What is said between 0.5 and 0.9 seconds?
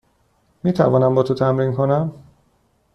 می